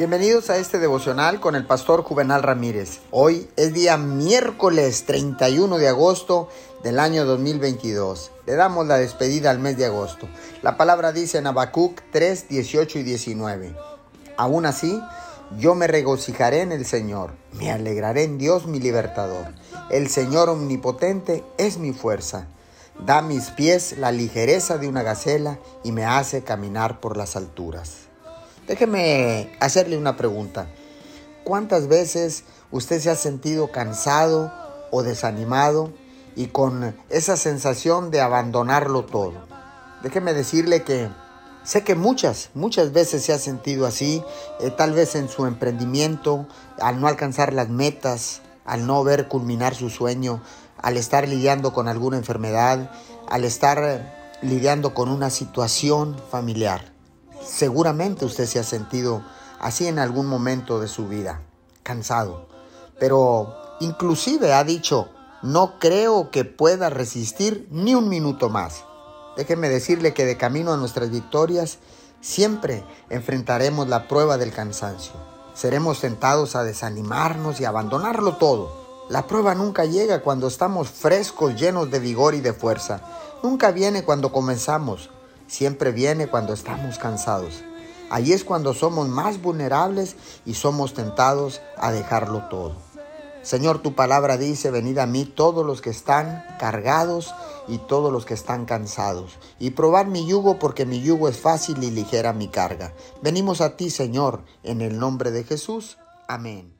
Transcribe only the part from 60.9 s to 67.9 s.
vida, cansado, pero inclusive ha dicho, no creo que pueda resistir